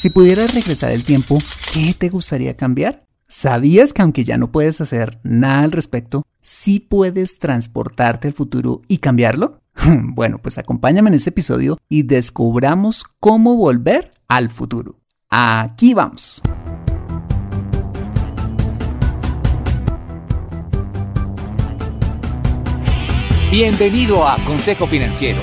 [0.00, 1.36] Si pudieras regresar el tiempo,
[1.74, 3.04] ¿qué te gustaría cambiar?
[3.28, 8.80] ¿Sabías que aunque ya no puedes hacer nada al respecto, sí puedes transportarte al futuro
[8.88, 9.60] y cambiarlo?
[10.14, 14.98] bueno, pues acompáñame en este episodio y descubramos cómo volver al futuro.
[15.28, 16.40] Aquí vamos.
[23.50, 25.42] Bienvenido a Consejo Financiero,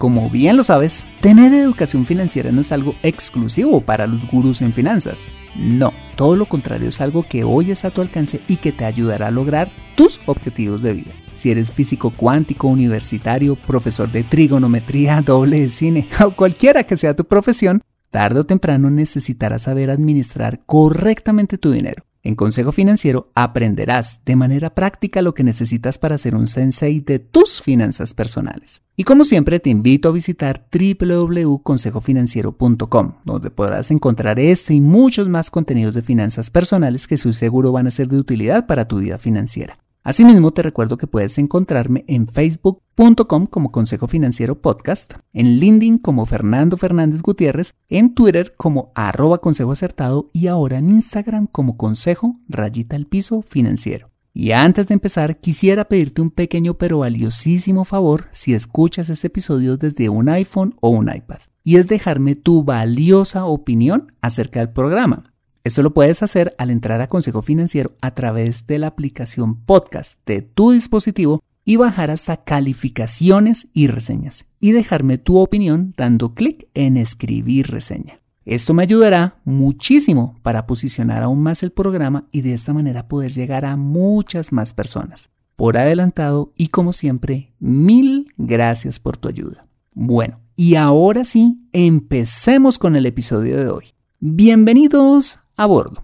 [0.00, 4.72] Como bien lo sabes, tener educación financiera no es algo exclusivo para los gurús en
[4.72, 5.28] finanzas.
[5.54, 8.86] No, todo lo contrario es algo que hoy es a tu alcance y que te
[8.86, 11.12] ayudará a lograr tus objetivos de vida.
[11.34, 17.14] Si eres físico cuántico, universitario, profesor de trigonometría, doble de cine o cualquiera que sea
[17.14, 22.04] tu profesión, tarde o temprano necesitarás saber administrar correctamente tu dinero.
[22.22, 27.18] En Consejo Financiero aprenderás de manera práctica lo que necesitas para ser un sensei de
[27.18, 28.82] tus finanzas personales.
[28.94, 35.50] Y como siempre te invito a visitar www.consejofinanciero.com, donde podrás encontrar este y muchos más
[35.50, 39.16] contenidos de finanzas personales que soy seguro van a ser de utilidad para tu vida
[39.16, 39.78] financiera.
[40.02, 46.24] Asimismo, te recuerdo que puedes encontrarme en facebook.com como Consejo Financiero Podcast, en LinkedIn como
[46.24, 52.36] Fernando Fernández Gutiérrez, en Twitter como arroba Consejo Acertado y ahora en Instagram como Consejo
[52.48, 54.08] Rayita al Piso Financiero.
[54.32, 59.76] Y antes de empezar, quisiera pedirte un pequeño pero valiosísimo favor si escuchas este episodio
[59.76, 65.29] desde un iPhone o un iPad, y es dejarme tu valiosa opinión acerca del programa.
[65.62, 70.18] Esto lo puedes hacer al entrar a Consejo Financiero a través de la aplicación podcast
[70.24, 76.66] de tu dispositivo y bajar hasta calificaciones y reseñas y dejarme tu opinión dando clic
[76.72, 78.20] en escribir reseña.
[78.46, 83.32] Esto me ayudará muchísimo para posicionar aún más el programa y de esta manera poder
[83.32, 85.28] llegar a muchas más personas.
[85.56, 89.66] Por adelantado y como siempre, mil gracias por tu ayuda.
[89.92, 93.84] Bueno, y ahora sí, empecemos con el episodio de hoy.
[94.20, 96.02] Bienvenidos a bordo.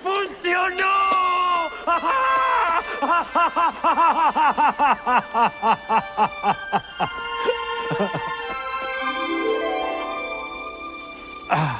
[0.00, 0.86] ¡Funcionó!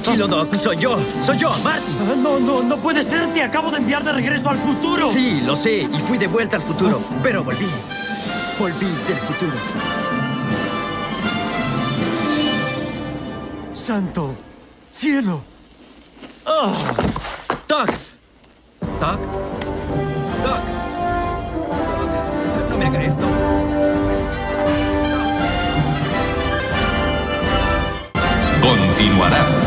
[0.08, 0.54] Tranquilo, Doc.
[0.56, 0.98] Soy yo.
[1.22, 1.92] Soy yo, Marty.
[2.00, 3.26] Ah, no, no, no puede ser.
[3.34, 5.12] Te acabo de enviar de regreso al futuro.
[5.12, 5.82] Sí, lo sé.
[5.82, 6.98] Y fui de vuelta al futuro.
[7.22, 7.66] Pero volví.
[8.58, 9.52] Volví del futuro.
[13.74, 14.34] Santo
[14.92, 15.42] cielo.
[16.46, 16.72] Oh.
[17.68, 17.90] Doc.
[19.00, 19.18] Doc.
[20.42, 20.60] Doc.
[22.70, 23.26] No me haga esto.
[28.62, 29.57] Continuará.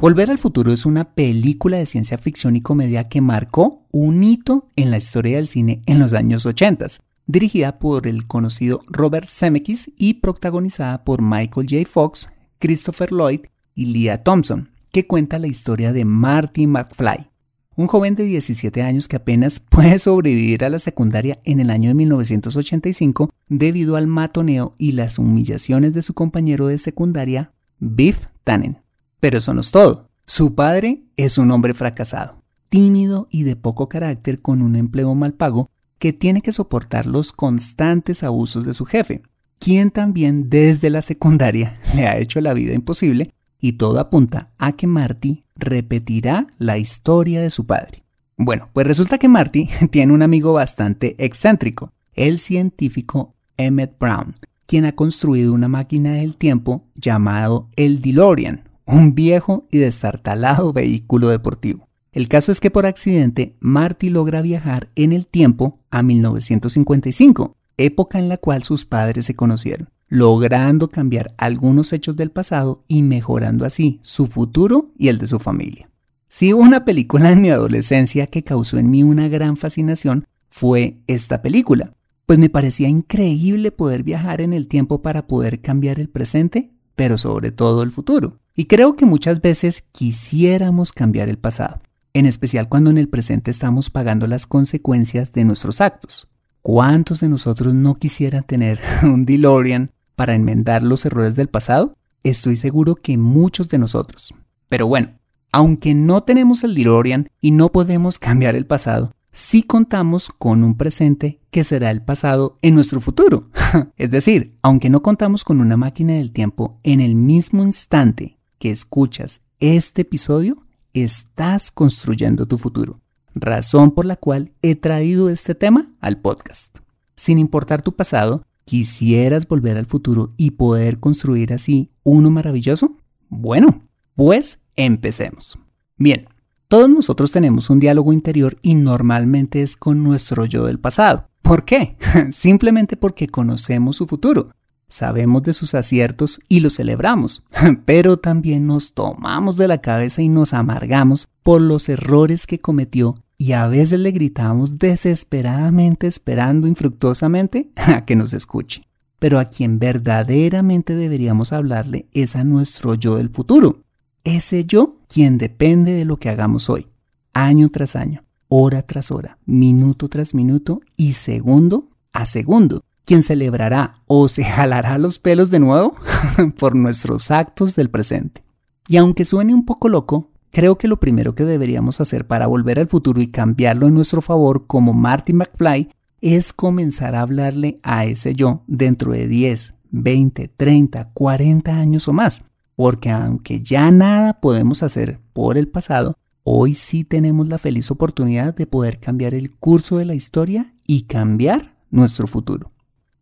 [0.00, 4.66] Volver al futuro es una película de ciencia ficción y comedia que marcó un hito
[4.74, 6.86] en la historia del cine en los años 80,
[7.26, 11.86] dirigida por el conocido Robert Zemeckis y protagonizada por Michael J.
[11.86, 13.40] Fox, Christopher Lloyd
[13.74, 17.30] y Leah Thompson, que cuenta la historia de Marty McFly,
[17.76, 21.90] un joven de 17 años que apenas puede sobrevivir a la secundaria en el año
[21.90, 28.78] de 1985 debido al matoneo y las humillaciones de su compañero de secundaria, Biff Tannen.
[29.20, 30.08] Pero eso no es todo.
[30.26, 35.34] Su padre es un hombre fracasado, tímido y de poco carácter con un empleo mal
[35.34, 39.22] pago que tiene que soportar los constantes abusos de su jefe,
[39.58, 44.72] quien también desde la secundaria le ha hecho la vida imposible y todo apunta a
[44.72, 48.02] que Marty repetirá la historia de su padre.
[48.38, 54.86] Bueno, pues resulta que Marty tiene un amigo bastante excéntrico, el científico Emmett Brown, quien
[54.86, 61.88] ha construido una máquina del tiempo llamado el DeLorean, un viejo y destartalado vehículo deportivo.
[62.12, 68.18] El caso es que por accidente Marty logra viajar en el tiempo a 1955, época
[68.18, 73.64] en la cual sus padres se conocieron, logrando cambiar algunos hechos del pasado y mejorando
[73.64, 75.88] así su futuro y el de su familia.
[76.28, 80.98] Si hubo una película en mi adolescencia que causó en mí una gran fascinación, fue
[81.06, 81.94] esta película,
[82.26, 87.18] pues me parecía increíble poder viajar en el tiempo para poder cambiar el presente, pero
[87.18, 88.39] sobre todo el futuro.
[88.54, 91.78] Y creo que muchas veces quisiéramos cambiar el pasado,
[92.12, 96.28] en especial cuando en el presente estamos pagando las consecuencias de nuestros actos.
[96.62, 101.94] ¿Cuántos de nosotros no quisieran tener un DeLorean para enmendar los errores del pasado?
[102.22, 104.34] Estoy seguro que muchos de nosotros.
[104.68, 105.12] Pero bueno,
[105.52, 110.76] aunque no tenemos el DeLorean y no podemos cambiar el pasado, si contamos con un
[110.76, 113.48] presente que será el pasado en nuestro futuro.
[113.96, 118.70] es decir, aunque no contamos con una máquina del tiempo, en el mismo instante que
[118.70, 123.00] escuchas este episodio, estás construyendo tu futuro.
[123.34, 126.76] Razón por la cual he traído este tema al podcast.
[127.16, 132.96] Sin importar tu pasado, ¿quisieras volver al futuro y poder construir así uno maravilloso?
[133.30, 135.58] Bueno, pues empecemos.
[135.96, 136.28] Bien,
[136.68, 141.30] todos nosotros tenemos un diálogo interior y normalmente es con nuestro yo del pasado.
[141.40, 141.96] ¿Por qué?
[142.30, 144.50] Simplemente porque conocemos su futuro.
[144.90, 147.44] Sabemos de sus aciertos y los celebramos,
[147.86, 153.22] pero también nos tomamos de la cabeza y nos amargamos por los errores que cometió
[153.38, 158.82] y a veces le gritamos desesperadamente esperando infructuosamente a que nos escuche.
[159.18, 163.82] Pero a quien verdaderamente deberíamos hablarle es a nuestro yo del futuro,
[164.24, 166.88] ese yo quien depende de lo que hagamos hoy,
[167.32, 174.04] año tras año, hora tras hora, minuto tras minuto y segundo a segundo, quien celebrará
[174.06, 175.96] o se jalará los pelos de nuevo
[176.60, 178.44] por nuestros actos del presente.
[178.86, 182.78] Y aunque suene un poco loco, creo que lo primero que deberíamos hacer para volver
[182.78, 185.90] al futuro y cambiarlo en nuestro favor como Marty McFly
[186.20, 192.12] es comenzar a hablarle a ese yo dentro de 10, 20, 30, 40 años o
[192.12, 192.44] más
[192.76, 198.54] porque aunque ya nada podemos hacer por el pasado, hoy sí tenemos la feliz oportunidad
[198.54, 202.69] de poder cambiar el curso de la historia y cambiar nuestro futuro.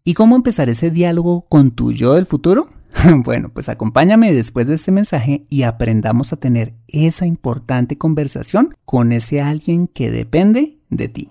[0.08, 2.68] ¿Y cómo empezar ese diálogo con tu yo del futuro?
[3.24, 9.12] bueno, pues acompáñame después de este mensaje y aprendamos a tener esa importante conversación con
[9.12, 11.28] ese alguien que depende de ti.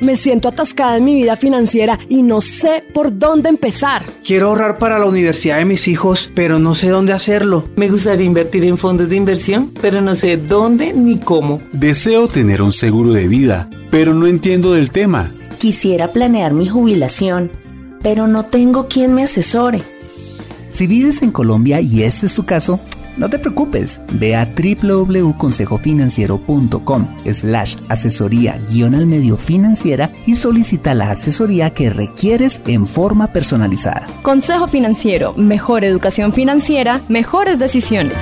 [0.00, 4.02] Me siento atascada en mi vida financiera y no sé por dónde empezar.
[4.26, 7.68] Quiero ahorrar para la universidad de mis hijos, pero no sé dónde hacerlo.
[7.76, 11.62] Me gustaría invertir en fondos de inversión, pero no sé dónde ni cómo.
[11.70, 15.30] Deseo tener un seguro de vida, pero no entiendo del tema.
[15.60, 17.50] Quisiera planear mi jubilación,
[18.02, 19.82] pero no tengo quien me asesore.
[20.70, 22.78] Si vives en Colombia y este es tu caso,
[23.16, 31.10] no te preocupes, ve a www.consejofinanciero.com slash asesoría guion al medio financiera y solicita la
[31.10, 34.06] asesoría que requieres en forma personalizada.
[34.22, 38.14] Consejo Financiero, mejor educación financiera, mejores decisiones.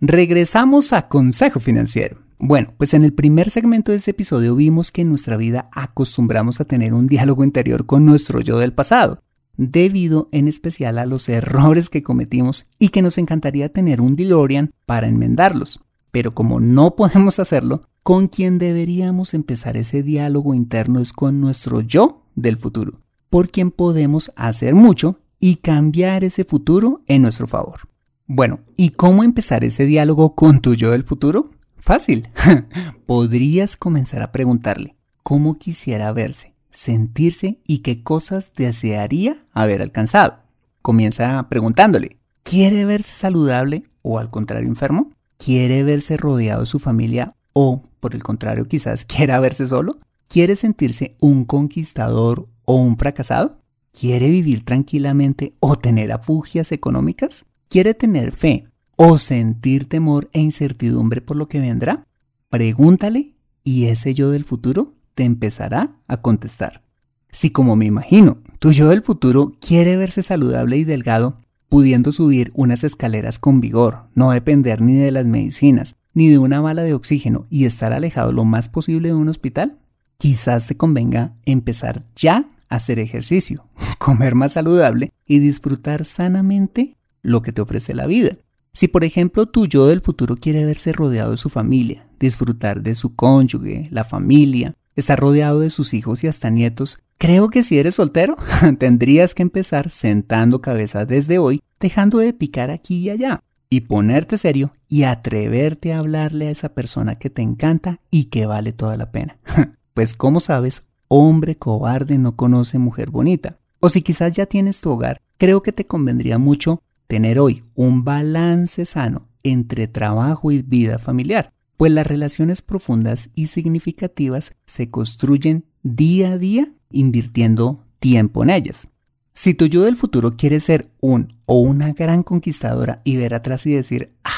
[0.00, 2.25] Regresamos a Consejo Financiero.
[2.38, 6.60] Bueno, pues en el primer segmento de este episodio vimos que en nuestra vida acostumbramos
[6.60, 9.22] a tener un diálogo interior con nuestro yo del pasado
[9.56, 14.70] debido en especial a los errores que cometimos y que nos encantaría tener un DeLorean
[14.84, 15.80] para enmendarlos.
[16.10, 21.80] Pero como no podemos hacerlo, con quien deberíamos empezar ese diálogo interno es con nuestro
[21.80, 23.00] yo del futuro,
[23.30, 27.80] por quien podemos hacer mucho y cambiar ese futuro en nuestro favor.
[28.26, 31.50] Bueno, ¿y cómo empezar ese diálogo con tu yo del futuro?
[31.86, 32.30] Fácil.
[33.06, 40.40] Podrías comenzar a preguntarle cómo quisiera verse sentirse y qué cosas desearía haber alcanzado.
[40.82, 45.12] Comienza preguntándole, ¿quiere verse saludable o al contrario enfermo?
[45.38, 50.00] ¿Quiere verse rodeado de su familia o, por el contrario, quizás quiera verse solo?
[50.26, 53.60] ¿Quiere sentirse un conquistador o un fracasado?
[53.92, 57.44] ¿Quiere vivir tranquilamente o tener afugias económicas?
[57.68, 58.66] ¿Quiere tener fe
[58.96, 62.06] o sentir temor e incertidumbre por lo que vendrá?
[62.48, 66.82] Pregúntale y ese yo del futuro te empezará a contestar.
[67.30, 71.38] Si como me imagino, tu yo del futuro quiere verse saludable y delgado,
[71.68, 76.60] pudiendo subir unas escaleras con vigor, no depender ni de las medicinas, ni de una
[76.60, 79.78] bala de oxígeno y estar alejado lo más posible de un hospital,
[80.16, 83.66] quizás te convenga empezar ya a hacer ejercicio,
[83.98, 88.36] comer más saludable y disfrutar sanamente lo que te ofrece la vida.
[88.76, 92.94] Si por ejemplo tu yo del futuro quiere verse rodeado de su familia, disfrutar de
[92.94, 97.78] su cónyuge, la familia, estar rodeado de sus hijos y hasta nietos, Creo que si
[97.78, 98.36] eres soltero,
[98.78, 103.40] tendrías que empezar sentando cabeza desde hoy, dejando de picar aquí y allá,
[103.70, 108.44] y ponerte serio y atreverte a hablarle a esa persona que te encanta y que
[108.44, 109.38] vale toda la pena.
[109.94, 113.56] pues como sabes, hombre cobarde no conoce mujer bonita.
[113.80, 118.04] O si quizás ya tienes tu hogar, creo que te convendría mucho tener hoy un
[118.04, 125.64] balance sano entre trabajo y vida familiar, pues las relaciones profundas y significativas se construyen
[125.82, 128.88] día a día invirtiendo tiempo en ellas.
[129.32, 133.66] Si tu yo del futuro quiere ser un o una gran conquistadora y ver atrás
[133.66, 134.30] y decir, ah,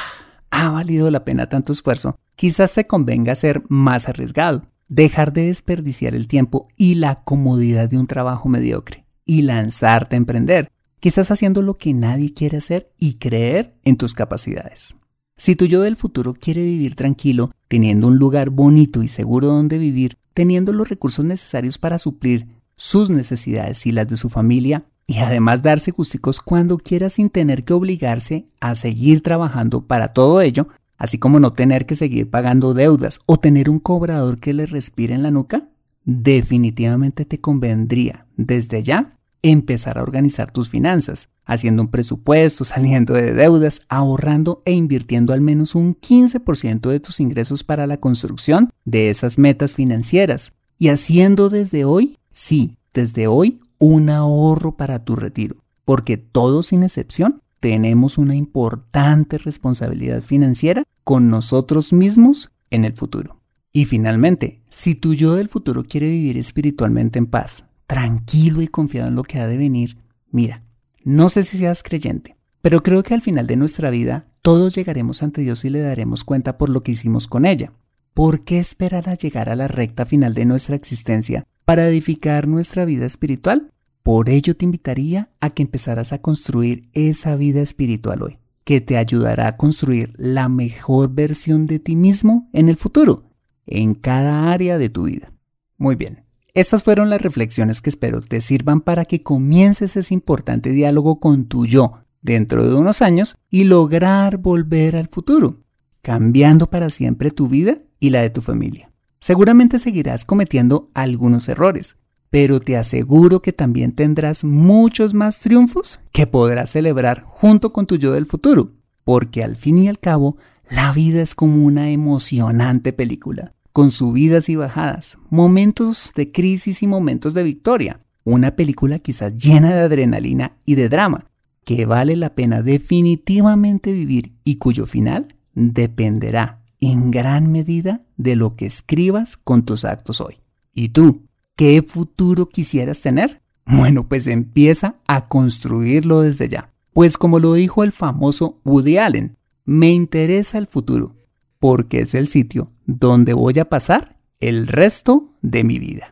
[0.50, 6.14] ha valido la pena tanto esfuerzo, quizás te convenga ser más arriesgado, dejar de desperdiciar
[6.14, 10.70] el tiempo y la comodidad de un trabajo mediocre y lanzarte a emprender,
[11.00, 14.96] quizás haciendo lo que nadie quiere hacer y creer en tus capacidades.
[15.36, 19.78] Si tu yo del futuro quiere vivir tranquilo, teniendo un lugar bonito y seguro donde
[19.78, 25.18] vivir, teniendo los recursos necesarios para suplir sus necesidades y las de su familia, y
[25.18, 30.68] además darse gusticos cuando quiera sin tener que obligarse a seguir trabajando para todo ello,
[30.98, 35.14] así como no tener que seguir pagando deudas o tener un cobrador que le respire
[35.14, 35.68] en la nuca,
[36.04, 43.34] definitivamente te convendría desde ya empezar a organizar tus finanzas, haciendo un presupuesto, saliendo de
[43.34, 49.10] deudas, ahorrando e invirtiendo al menos un 15% de tus ingresos para la construcción de
[49.10, 55.56] esas metas financieras y haciendo desde hoy, sí, desde hoy, un ahorro para tu retiro,
[55.84, 63.40] porque todos sin excepción tenemos una importante responsabilidad financiera con nosotros mismos en el futuro.
[63.72, 69.08] Y finalmente, si tu yo del futuro quiere vivir espiritualmente en paz, tranquilo y confiado
[69.08, 69.96] en lo que ha de venir,
[70.30, 70.62] mira,
[71.02, 75.22] no sé si seas creyente, pero creo que al final de nuestra vida todos llegaremos
[75.22, 77.72] ante Dios y le daremos cuenta por lo que hicimos con ella.
[78.14, 82.84] ¿Por qué esperar a llegar a la recta final de nuestra existencia para edificar nuestra
[82.84, 83.72] vida espiritual?
[84.02, 88.96] Por ello te invitaría a que empezaras a construir esa vida espiritual hoy, que te
[88.96, 93.30] ayudará a construir la mejor versión de ti mismo en el futuro,
[93.66, 95.32] en cada área de tu vida.
[95.78, 96.27] Muy bien,
[96.60, 101.46] estas fueron las reflexiones que espero te sirvan para que comiences ese importante diálogo con
[101.46, 105.62] tu yo dentro de unos años y lograr volver al futuro,
[106.02, 108.90] cambiando para siempre tu vida y la de tu familia.
[109.20, 111.94] Seguramente seguirás cometiendo algunos errores,
[112.28, 117.94] pero te aseguro que también tendrás muchos más triunfos que podrás celebrar junto con tu
[117.94, 118.72] yo del futuro,
[119.04, 120.36] porque al fin y al cabo,
[120.68, 126.88] la vida es como una emocionante película con subidas y bajadas, momentos de crisis y
[126.88, 128.00] momentos de victoria.
[128.24, 131.26] Una película quizás llena de adrenalina y de drama,
[131.64, 138.56] que vale la pena definitivamente vivir y cuyo final dependerá en gran medida de lo
[138.56, 140.40] que escribas con tus actos hoy.
[140.74, 143.42] ¿Y tú, qué futuro quisieras tener?
[143.64, 146.72] Bueno, pues empieza a construirlo desde ya.
[146.92, 151.14] Pues como lo dijo el famoso Woody Allen, me interesa el futuro,
[151.58, 156.08] porque es el sitio donde voy a pasar el resto de mi vida.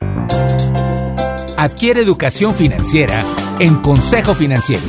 [1.57, 3.25] Adquiere educación financiera
[3.59, 4.85] en Consejo Financiero.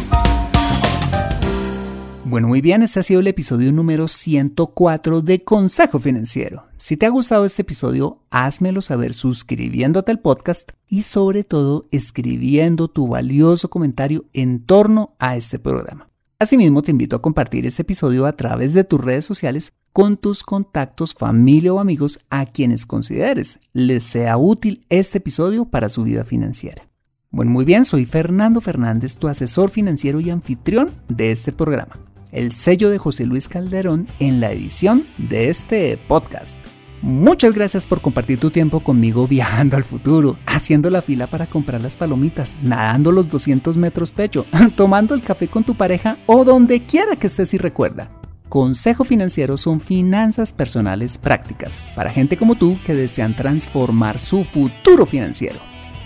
[2.26, 6.66] Bueno, muy bien, este ha sido el episodio número 104 de Consejo Financiero.
[6.76, 12.90] Si te ha gustado este episodio, házmelo saber suscribiéndote al podcast y sobre todo escribiendo
[12.90, 16.10] tu valioso comentario en torno a este programa.
[16.40, 20.44] Asimismo, te invito a compartir este episodio a través de tus redes sociales con tus
[20.44, 26.24] contactos, familia o amigos a quienes consideres les sea útil este episodio para su vida
[26.24, 26.88] financiera.
[27.32, 32.00] Bueno, muy bien, soy Fernando Fernández, tu asesor financiero y anfitrión de este programa.
[32.32, 36.60] El sello de José Luis Calderón en la edición de este podcast.
[37.02, 41.82] Muchas gracias por compartir tu tiempo conmigo viajando al futuro, haciendo la fila para comprar
[41.82, 46.84] las palomitas, nadando los 200 metros pecho, tomando el café con tu pareja o donde
[46.84, 48.10] quiera que estés y recuerda.
[48.50, 55.06] Consejo Financiero son finanzas personales prácticas para gente como tú que desean transformar su futuro
[55.06, 55.60] financiero.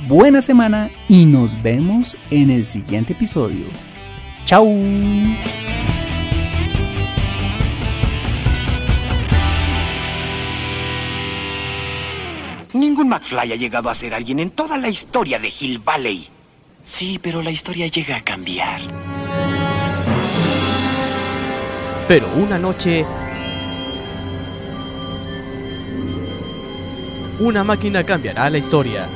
[0.10, 3.68] Buena semana y nos vemos en el siguiente episodio.
[4.46, 4.68] ¡Chao!
[13.02, 16.30] Ningún McFly ha llegado a ser alguien en toda la historia de Hill Valley.
[16.84, 18.80] Sí, pero la historia llega a cambiar.
[22.08, 23.04] Pero una noche...
[27.40, 29.10] Una máquina cambiará la historia.